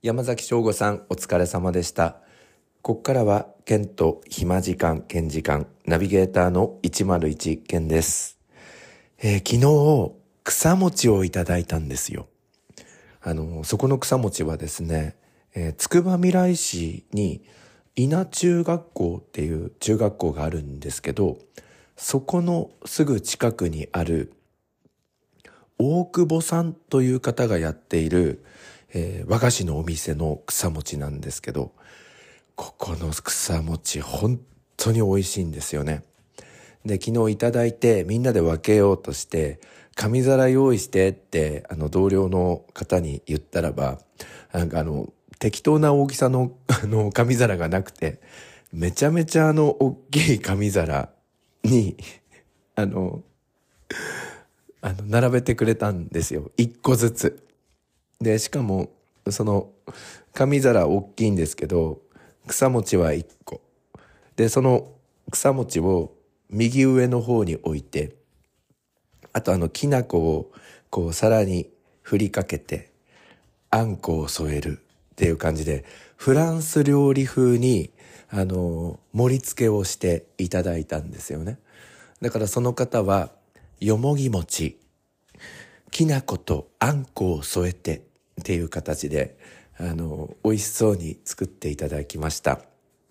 [0.00, 2.18] 山崎翔吾さんお疲れ様でした。
[2.82, 8.38] ここからは、ケンと暇時間、ケン時間、ナビゲーターの101ケンです。
[9.18, 10.14] えー、昨日、
[10.44, 12.28] 草餅をいただいたんですよ。
[13.20, 15.16] あの、そこの草餅はですね、
[15.56, 17.42] えー、つくばみらい市に
[17.96, 21.38] 稲中学校っていう中学校があるんですけど、
[21.96, 24.32] そこのすぐ近くにある
[25.76, 28.44] 大久保さんという方がやっている、
[28.94, 31.72] えー、和菓子のお店の草餅なんですけど、
[32.56, 34.40] ここの草餅本
[34.76, 36.04] 当に美味しいんですよね。
[36.84, 39.60] で、昨日いただいてみんなで分けようとして、
[39.94, 43.98] 紙皿用意してってあの同僚の方に言ったらば、
[44.52, 48.20] なんかあの、適当な大きさの あの紙皿がなくて、
[48.72, 51.10] めちゃめちゃあの大きい紙皿
[51.64, 51.96] に、
[52.74, 53.22] あの、
[54.80, 56.50] あの、並べてくれたんですよ。
[56.56, 57.47] 一個ずつ。
[58.20, 58.90] で、しかも、
[59.30, 59.70] その、
[60.34, 62.00] 紙皿大きいんですけど、
[62.48, 63.60] 草餅は一個。
[64.36, 64.92] で、その
[65.30, 66.14] 草餅を
[66.50, 68.16] 右上の方に置いて、
[69.32, 70.52] あとあの、きな粉を
[70.90, 71.70] こう皿に
[72.02, 72.90] 振りかけて、
[73.70, 74.80] あんこを添える
[75.12, 75.84] っていう感じで、
[76.16, 77.90] フランス料理風に、
[78.30, 81.58] あの、盛り付けをしていただいたんですよね。
[82.20, 83.30] だからその方は、
[83.78, 84.80] よもぎ餅、
[85.90, 88.07] きな粉とあんこを添えて
[88.38, 89.36] っていう形で、
[89.76, 92.62] あの、美味しそうに作っていただきました。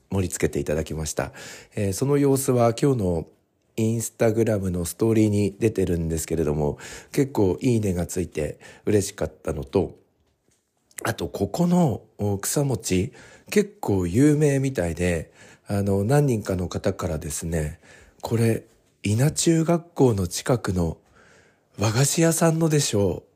[0.09, 1.31] 盛り付けていただきました。
[1.75, 3.27] えー、その様子は今日の
[3.75, 6.77] インスタグラムのストーリーに出てるんですけれども、
[7.11, 9.95] 結構いいねがついて嬉しかったのと、
[11.03, 12.01] あと、ここの
[12.41, 13.13] 草餅、
[13.51, 15.31] 結構有名みたいで、
[15.67, 17.79] あの、何人かの方からですね、
[18.21, 18.63] これ、
[19.03, 20.97] 稲中学校の近くの
[21.77, 23.26] 和菓子屋さんのでしょう、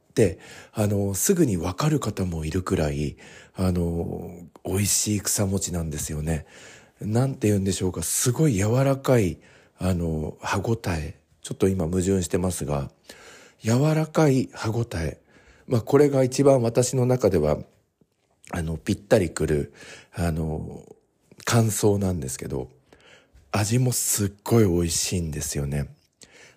[0.73, 3.17] あの、すぐにわかる方もいるくらい、
[3.55, 4.31] あの、
[4.65, 6.45] 美味しい草餅なんですよね。
[6.99, 9.39] なんて言うんでしょうか、すごい柔らかい、
[9.77, 11.19] あの、歯ごたえ。
[11.41, 12.91] ちょっと今矛盾してますが、
[13.61, 15.19] 柔らかい歯ごたえ。
[15.67, 17.57] まあ、これが一番私の中では、
[18.51, 19.73] あの、ぴったりくる、
[20.13, 20.83] あの、
[21.45, 22.69] 感想なんですけど、
[23.51, 25.87] 味もすっごい美味しいんですよね。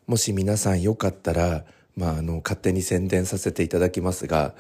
[0.07, 1.65] もし皆さんよかったら、
[1.97, 4.55] まあ、あの、勝手に宣伝させていただきますが、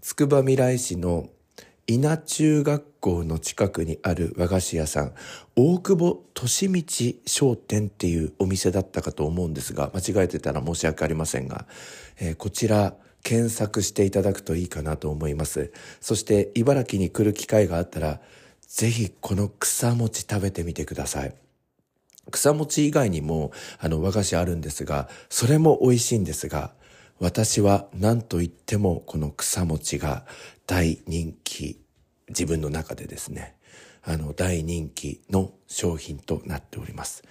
[0.00, 1.28] つくばみらい市の
[1.86, 5.12] 稲中学校の近くにある和菓子屋さん、
[5.56, 11.66] 大久保利道商店っていうお店だったかと思うんですが、間違えてたら申し訳ありませんが、
[12.20, 15.72] えー、こちら、検索していただくといいかなと思います。
[16.00, 18.20] そして茨城に来る機会があったら、
[18.66, 21.34] ぜひこの草餅食べてみてください。
[22.30, 26.72] 草餅以外にもあの和菓子あるんですが、それも美味しいんですが、
[27.20, 30.24] 私は何と言ってもこの草餅が
[30.66, 31.78] 大人気、
[32.28, 33.56] 自分の中でですね、
[34.02, 37.22] あの大人気の商品となっております。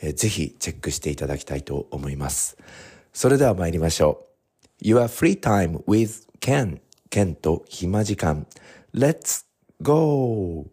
[0.00, 2.58] えー、ぜひチェックしていただきたいと思います。
[3.14, 4.26] それでは参りましょ
[4.82, 4.84] う。
[4.84, 6.80] Your free time with Ken.
[7.10, 8.46] Ken と暇時間。
[8.94, 9.46] Let's
[9.82, 10.66] go!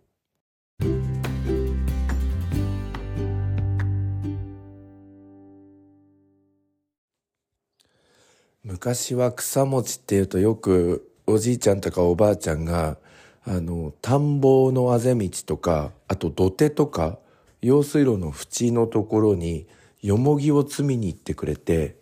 [8.65, 12.97] 昔は草餅っていうとよくおじいちゃんとかおばあちゃんが、
[13.45, 17.19] あの、田んぼのあぜ道とか、あと土手とか、
[17.61, 19.67] 用水路の縁のところに、
[20.01, 21.97] よもぎを積みに行ってくれて、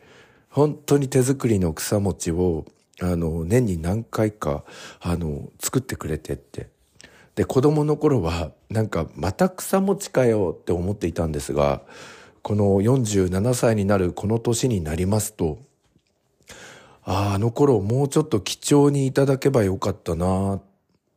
[0.50, 2.64] 本当に手作りの草餅を、
[3.02, 4.64] あの、年に何回か、
[5.02, 6.70] あの、作ってくれてって。
[7.36, 11.82] で、子供の頃は、なんか、また草餅かよって思っていたんですが、
[12.42, 15.60] この47歳になるこの年になりますと、
[17.06, 20.62] ああ、あの頃もうちょっと貴重にいただけばよかったな、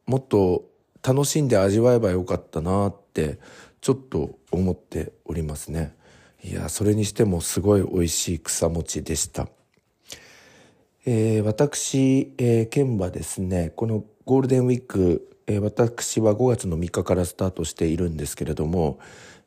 [0.06, 0.64] もっと
[1.02, 3.38] 楽しんで味わえばよかったなって、
[3.80, 5.94] ちょっと思っておりますね。
[6.42, 9.48] いや、それにしてもすごい美味しい草餅でした。
[11.04, 18.98] えー、私、えー、県はですね、このゴールデンウィーク、えー、私は5月の3日からスタートしているんですけれども、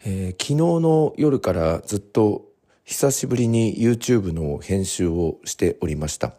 [0.06, 2.49] えー、昨日の夜からずっと
[2.90, 6.34] 久しぶりに YouTube の編集をしておりました。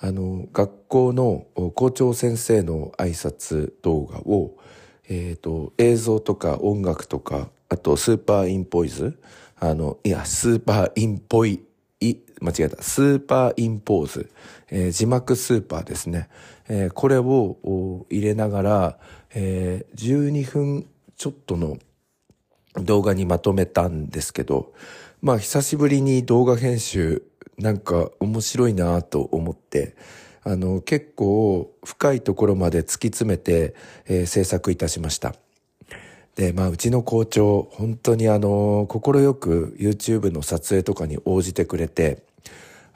[0.00, 1.46] あの、学校の
[1.76, 4.56] 校長先生の挨拶動画を、
[5.08, 9.20] えっ、ー、と、映像とか音楽とか、あとスーパーインポイズ、
[9.60, 11.62] あの、いや、スーパーインポイ、
[12.00, 14.28] い、間違えた、スーパーインポーズ、
[14.70, 16.30] えー、字幕スーパーですね。
[16.68, 18.98] えー、これを入れながら、
[19.32, 21.78] えー、12分ちょっとの
[22.74, 24.72] 動画にまとめたんですけど、
[25.22, 27.22] まあ久しぶりに動画編集
[27.58, 29.94] なんか面白いなと思って、
[30.42, 33.74] あの、結構深いところまで突き詰めて、
[34.06, 35.34] えー、制作いたしました。
[36.34, 42.22] で、まあ、うちの校長、本当にあの、快く YouTube の撮影とかに応じてくれて、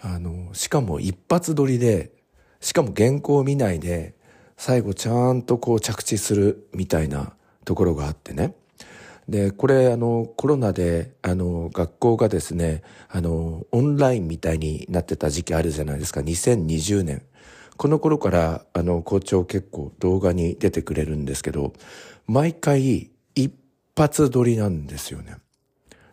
[0.00, 2.11] あの、しかも一発撮りで、
[2.61, 4.15] しかも原稿を見ないで、
[4.56, 7.35] 最後ちゃんとこう着地するみたいな
[7.67, 8.55] ところがあってね。
[9.29, 16.21] で、これあのコロナであの学校がですね、あのオンラインみたいになってた時期あるじゃないですか。
[16.21, 17.23] 2020年。
[17.76, 21.73] この頃からあの校長結構動画に出てくれるんですけど、
[22.26, 23.53] 毎回一
[23.97, 25.37] 発撮りなんですよね。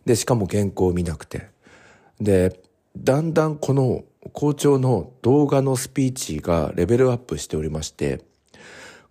[0.06, 1.50] で、しかも原稿を見なくて。
[2.20, 2.60] で、
[2.98, 4.04] だんだんこの
[4.34, 8.24] 校長の動画のスピーチがレベルアップしておりまして、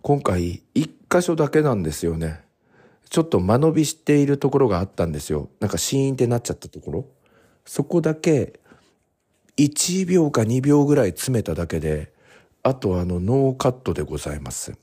[0.01, 2.40] 今回一箇所だけなんですよね。
[3.11, 5.49] ちょっと間延びしているところがあったんですよ。
[5.59, 7.05] なんかシーンってなっちゃったところ。
[7.65, 8.59] そこだけ
[9.57, 12.13] 1秒か2秒ぐらい詰めただけで、
[12.63, 14.77] あとあのノーカットでございます。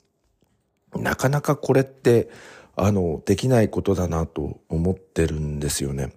[0.95, 2.29] なかなかこれって
[2.77, 6.13] あのできないことだなと思ってるんですよね。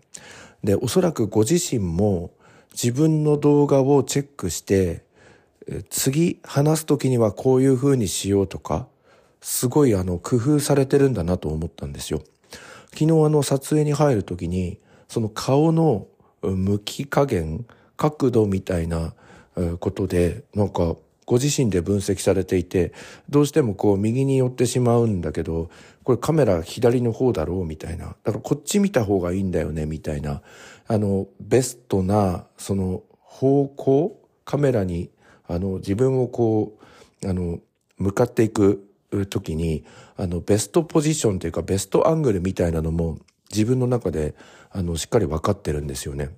[0.65, 2.31] で、おそらくご自身も
[2.73, 5.05] 自分の動画をチェックして、
[5.89, 8.89] 次話す時にはこういう風にしようとか、
[9.41, 12.21] すごいあの工夫されてるんだなと思ったんですよ。
[12.93, 16.07] 昨日あの撮影に入る時に、その顔の
[16.41, 17.65] 向き加減、
[17.97, 19.13] 角度みたいな
[19.79, 20.95] ことで、なんか
[21.25, 22.93] ご自身で分析されていて、
[23.29, 25.69] どうしてもこう右に寄ってしまうんだけど、
[26.03, 28.15] これカメラ左の方だろうみたいな。
[28.23, 30.41] だからこっち見た方がいいんだよねみたいな。
[30.87, 35.09] あの、ベストな、その方向、カメラに、
[35.47, 36.77] あの、自分をこ
[37.23, 37.59] う、あの、
[37.97, 38.90] 向かっていく
[39.25, 39.83] 時に、
[40.15, 43.19] あの、ベストポジションというか、ベストアングルみたいなのも、
[43.51, 44.33] 自分の中で、
[44.71, 46.29] あの、しっかり分かってるんですよね。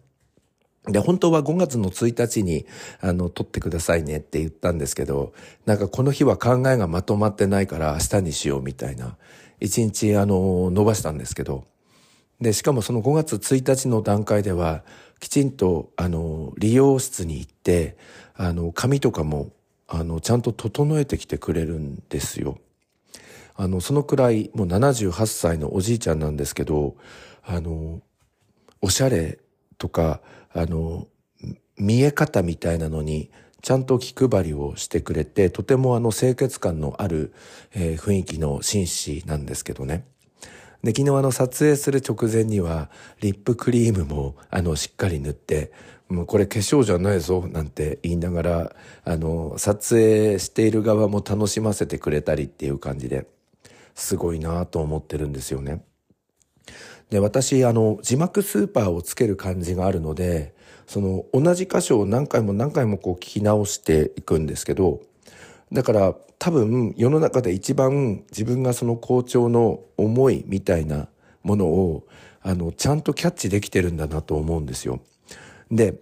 [0.86, 2.66] で、本当は5月の1日に、
[3.00, 5.34] あの、撮ってくださいねって言ったんですけど、
[5.66, 9.16] なんかこの日は考えがまとまってないから明日にしようみたいな、
[9.62, 11.66] 1日、あの、伸ばしたんですけど、
[12.42, 14.84] で、しかもその5月1日の段階では、
[15.20, 17.96] きちんと、あの、理容室に行って、
[18.36, 19.52] あの、髪とかも
[19.96, 22.58] あの、ちゃんと整えてきてくれるんですよ。
[23.56, 26.96] あの、そのくらい、もう78歳のおじいちゃんなんですけど、
[27.44, 28.02] あの、
[28.82, 29.40] おしゃれ
[29.78, 30.22] とか、
[30.54, 31.08] あの、
[31.78, 37.34] 見え方みたいなのに、ちゃんと気配りをしてくれて、とてもあの清潔感のある、
[37.74, 40.06] えー、雰囲気の紳士なんですけどね。
[40.84, 42.90] で、昨日あの撮影する直前には、
[43.22, 45.72] リップクリームもあのしっかり塗って、
[46.10, 53.28] もうこれ化粧じゃないぞなんて言いながら、あの、撮影している側も楽しませてくれたりっていう感じで、
[53.96, 55.84] すごいなと思ってるんですよね。
[57.10, 60.56] で、私、あの、字幕スーパーをつける感じがあるので、
[60.88, 65.02] その、同じ箇所を何回も何回もこう聞き直していくんですけど、
[65.72, 71.08] だから多分世の中で一番自分がその校長の思いみたいな
[71.42, 72.08] ものを、
[72.42, 75.00] あの、ちゃんとキャッチできてるんだなと思うんですよ。
[75.72, 75.96] で、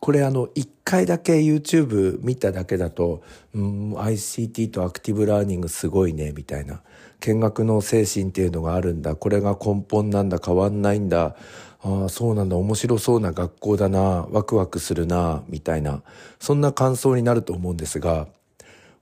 [0.00, 3.22] これあの、一回だけ YouTube 見ただけだと、
[3.54, 6.82] うん、ICT とアクティブラーニングすごいね、みたいな。
[7.22, 9.14] 見学の精神っていうのがあるんだ。
[9.14, 10.38] これが根本なんだ。
[10.44, 11.36] 変わんないんだ。
[11.80, 12.56] ああ、そうなんだ。
[12.56, 14.26] 面白そうな学校だな。
[14.30, 15.42] ワクワクするな。
[15.48, 16.02] みたいな。
[16.40, 18.26] そんな感想になると思うんですが、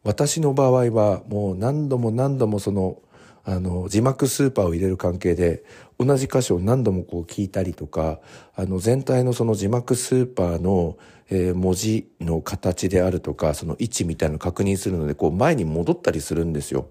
[0.02, 3.00] 私の場合はもう何度も何度もその、
[3.44, 5.64] あの、字幕スーパーを入れる関係で、
[5.98, 8.20] 同じ箇所を何度もこう聞いたりとか、
[8.54, 10.98] あの、全体のその字幕スーパーの、
[11.30, 16.88] えー、文字の形であるとか、その位置みたいなのを確認するので、こう前に戻ったりするんですよ。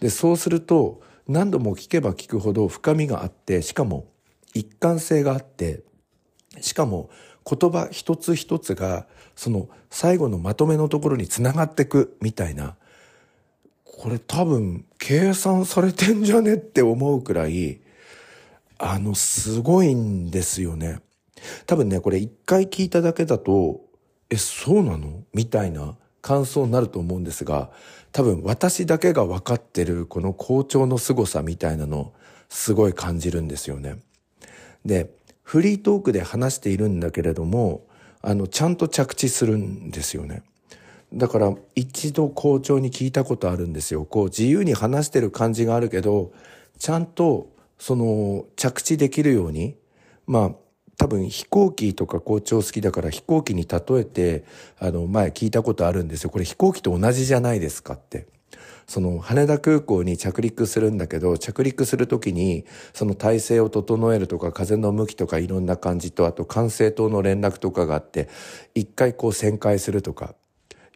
[0.00, 4.06] で、そうすると、何度も聞けば聞くほど深みがあって、しかも
[4.52, 5.82] 一貫性があって、
[6.60, 7.08] しかも
[7.48, 12.76] 言葉一つ一つが、その最後のまとめのところにつながってくみたいな、
[13.84, 17.80] これ多分計算されてんじゃねって思うくらい、
[18.78, 21.00] あの、すごいんですよね。
[21.66, 23.80] 多分ね、これ一回聞いただけだと、
[24.30, 25.22] え、そうなの？
[25.32, 27.70] みたいな感想になると思うんですが、
[28.14, 32.12] 多分私だけが分かってるこの校長の凄さみたいなの、
[32.48, 33.98] すごい感じるんですよね。
[34.84, 35.10] で、
[35.42, 37.88] フリートークで話しているんだけれども、
[38.22, 40.44] あの、ちゃんと着地するんですよね。
[41.12, 44.04] だから一度校長に聞いたことあるんですよ。
[44.04, 46.30] こう自由に話してる感じがあるけど、
[46.78, 49.76] ちゃんとその着地できるように、
[50.28, 50.52] まあ
[50.96, 54.44] 多分飛行機とか校長好きだから飛行機に例えて、
[54.78, 56.30] あの前聞いたことあるんですよ。
[56.30, 58.26] これ飛行機と同じじゃないですかって。
[58.86, 68.28] その羽田空港に着陸するんだけど、着陸するときに、その体勢を整えるとか、風の向きとかいろんな感じと、あと管制塔の連絡とかがあって、
[68.74, 70.34] 一回こう旋回するとか、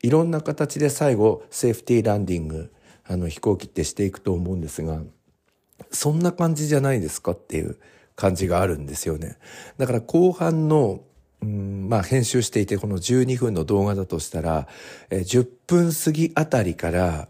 [0.02, 2.73] いろんな形で最後セーフティーランディング
[3.07, 5.02] あの飛行機ってしていくと思うんですが
[5.90, 7.78] そんな感じじゃないですかっていう
[8.18, 9.38] 感じがあるんですよね。
[9.78, 11.02] だから後半の
[11.40, 14.66] うんまあ編集していてこの12分の動画だとしたら、
[15.08, 17.28] え10分過ぎあたりから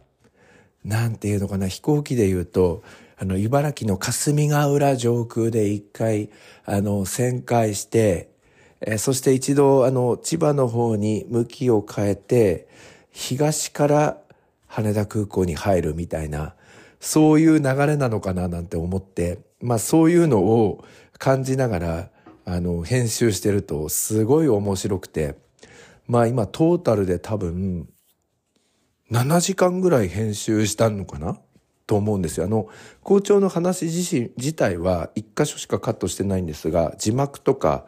[0.84, 2.82] なんていうのかな飛行機で言うと
[3.18, 6.30] あの茨城の霞ヶ浦上空で一回
[6.64, 8.30] あの旋回して
[8.80, 12.66] え、そして一度あの千葉の方に向きを変えて
[13.10, 14.18] 東から
[14.66, 16.54] 羽田空港に入るみたいな
[17.00, 20.84] そういう流れなのかななんて思ってまあそういうのを
[21.18, 22.10] 感じながら
[22.44, 25.36] あの編集してるとすごい面白くて。
[26.10, 27.86] まあ今トータルで多分
[29.10, 31.38] 7時間ぐらい編集したのかな？
[31.86, 32.46] と思うんですよ。
[32.46, 32.68] あの、
[33.02, 37.86] 校長の話自身、自体は一箇所しかカットしてないんですが、字幕とか、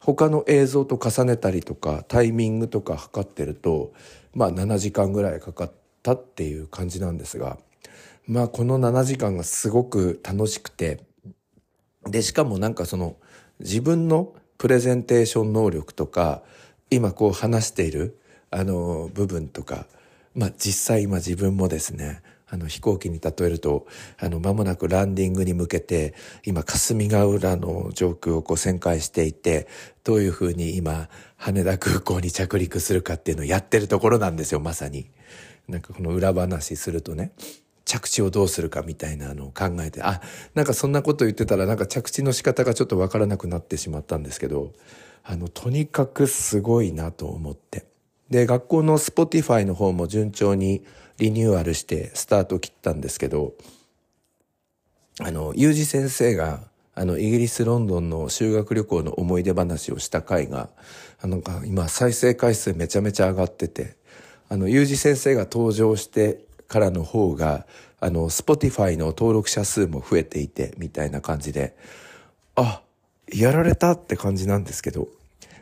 [0.00, 3.92] 他の映像と重ねたりとかタイミングとか測ってると
[4.34, 7.58] まあ7時間ぐらいかかったっていう感じなんですが。
[8.26, 11.04] まあこの7時間がすごく楽しくて
[12.06, 13.16] でしかもなんかその
[13.60, 16.42] 自分のプレゼンテーション能力とか
[16.90, 18.18] 今こう話している
[18.50, 19.86] あの部分とか
[20.34, 23.86] まあ実際今自分もですねあの飛行機に例えると、
[24.18, 26.12] あの、間もなくランディングに向けて、
[26.44, 29.66] 今、霞ヶ浦の上空をこう旋回していて、
[30.04, 35.06] どういうふうに今、羽田空港に着陸するかっていうのをやってるところなんですよ、まさに。
[35.66, 37.32] なんかこの裏話するとね。
[37.84, 40.20] 着地をどうするかみたいなのを考えて、あ、
[40.54, 44.72] なんかそんなこと言ってたらなんか着地の仕方がちょっとわからなくなってしまったんですけど、
[45.24, 47.84] あの、とにかくすごいなと思って。
[48.30, 50.84] で、学校の Spotify の方も順調に
[51.18, 53.54] リニューアルしてスタート切ったんですけど、
[55.20, 56.60] あの、ゆうじ先生が、
[56.94, 60.70] あの、イギリス・ロンドンの修学旅行の思い出話をした回が、
[61.20, 63.96] あの、今、再生回数めちゃめちゃ上がってて、
[64.48, 67.66] あの、ゆうじ先生が登場してからの方が、
[68.00, 71.76] あの、 Spotify の登録者数も増えていて、みたいな感じで、
[72.56, 72.82] あ、
[73.28, 75.08] やられたって感じなんですけど、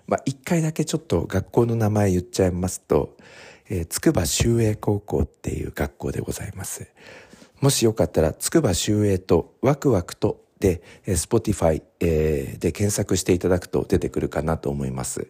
[0.07, 3.17] まあ、一回だけちょっと学校の名前言っちゃいますと、
[3.69, 6.88] えー、筑波修英高校っていう学校でございます。
[7.61, 15.29] もしよかったら、筑波修英とワクワクとで、Spotify、えー、で検索していただくと出てくるかなと思います。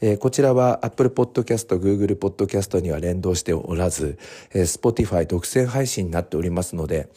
[0.00, 4.16] えー、こちらは Apple Podcast、Google Podcast には連動しておらず、
[4.54, 7.08] えー、Spotify 独占配信になっておりますので、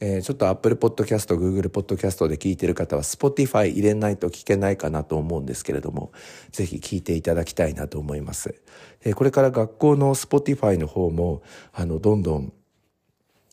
[0.00, 6.12] えー、ちょっと Apple Podcast、Google Podcast で聞いてる方は Spotify 入れないと聞けないかなと思うんですけれども、
[6.50, 8.54] ぜひ聞いていただきたいなと思います。
[9.02, 12.52] えー、これから学校の Spotify の方も、あの、どんどん、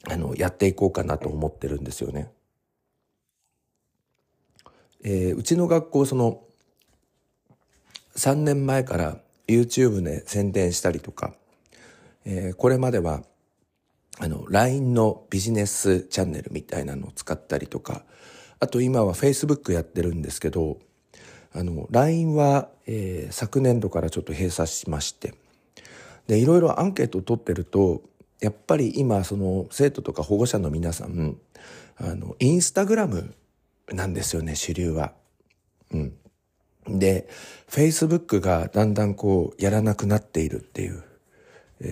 [0.09, 2.29] あの、やっていこうかなと思ってるんですよね。
[5.05, 6.43] えー、うちの学校、その、
[8.15, 9.17] 3年前から
[9.47, 11.33] YouTube で宣伝したりとか、
[12.25, 13.23] えー、これまでは
[14.19, 18.03] あの、LINE のビジネスチャンネルみたいなのを使ったりとか、
[18.59, 20.77] あと今は Facebook やってるんですけど、
[21.51, 25.33] あの、LINE は、えー、昨年度からちょっと閉鎖しまして、
[26.27, 28.03] で、いろいろアンケートを取ってると、
[28.39, 31.37] やっぱり今、その、生徒とか保護者の皆さん、
[31.97, 33.33] あの、インスタグラム
[33.91, 35.13] なんですよね、主流は。
[35.91, 36.13] うん。
[36.87, 37.27] で、
[37.69, 41.03] Facebook がだんだんこう、やらなくなっているっていう。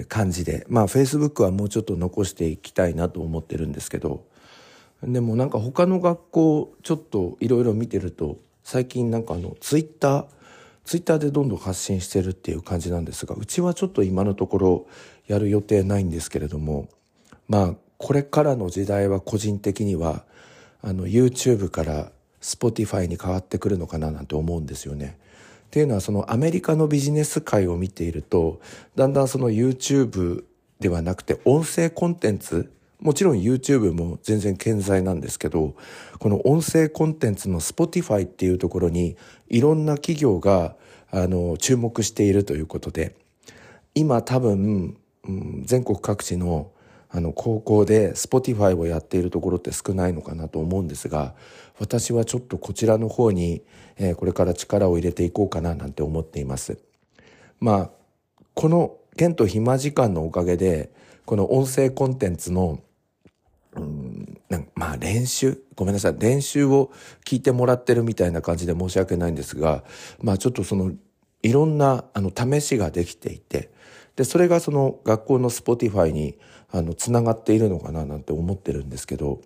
[0.07, 4.23] 感じでまあ Facebook はもうちょっと残していきたいなと思ってるんですけど
[5.03, 10.25] でもなんか他の学校ちょっといろいろ見てると最近なんかあのツイッター
[10.85, 14.87] ツイッターでどんどん発信してるっていう感じなんですがうちはちょっと今のところ
[15.27, 16.87] やる予定ないんですけれども
[17.47, 20.23] まあこれからの時代は個人的には
[20.81, 25.17] あの YouTube から Spotify に変わってくるのかななんて思うんですよね。
[25.67, 28.59] っていうのはそのアメリカのビジネス界を見ていると
[28.95, 30.43] だんだんその YouTube
[30.81, 32.69] ではなくて音声コンテンツ
[32.99, 35.75] もちろん YouTube も全然健在なんですけど
[36.19, 39.15] この音声コンテンツの Spotify っていうところに
[39.47, 40.75] いろんな企業が
[41.09, 43.15] あの注目しているということで
[43.95, 46.71] 今多分、うん、全国各地の
[47.13, 51.35] あの高校で Spotify をやっているところって少ないのかなと思うんですが
[51.79, 53.63] 私はちょっとこちらの方に、
[53.97, 56.79] えー、これから力を入れていこうかななんて思っています。
[57.59, 57.89] まあ
[58.53, 60.91] この剣と暇時間のおかげで
[61.25, 62.79] この音声コンテンツの
[63.73, 65.61] うんなんまあ練習？
[65.75, 66.91] ごめんなさい練習を
[67.25, 69.83] 聞いてもらってるみたいな感じで申し訳ないんですが
[70.21, 70.93] まあちょっとその
[71.43, 73.71] いろんなあの試しができていて
[74.15, 76.37] でそれがその学校の Spotify に
[76.69, 79.41] あのつながっているのかななんて思ってるんですけど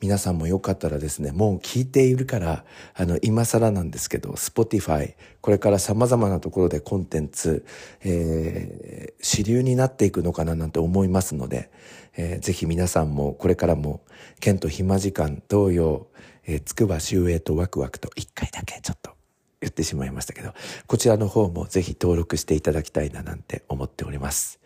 [0.00, 2.64] 皆さんもよかったらですね、もう聞いているから、
[2.94, 7.66] あの、今更なんですけど、Spotify、これから様々なところでコンテンツ、
[8.02, 11.70] えー、主流になっていくのかななんて思いますので、
[12.16, 14.00] えー、ぜひ皆さんもこれからも、
[14.40, 16.06] 剣と暇時間同様、
[16.46, 19.19] えー、つくば周営とワクワクと一回だけちょっと
[19.60, 20.52] 言ってしまいましたけど、
[20.86, 24.60] こちらの方もぜひ登録していただきたいななんて思っております。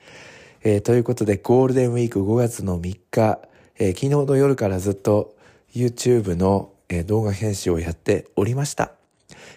[0.63, 3.41] えー、ということで、ゴールデンウィーク5月の3日、
[3.79, 5.37] えー、昨日の夜からずっと
[5.75, 8.93] YouTube の、えー、動画編集をやっておりました。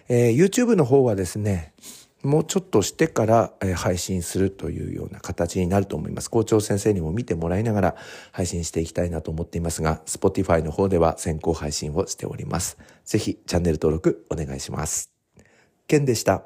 [0.09, 1.73] え、YouTube の方はですね、
[2.23, 6.29] もうちょっとしてから、配信するというような形になると思います。
[6.29, 7.95] 校長先生にも見てもらいながら
[8.31, 12.77] 配信していきたいなと思っていますが、Spotify の方では先行配信をしております。
[13.05, 15.16] ぜひチャンネル登録お願いします。
[15.87, 16.43] 健でした。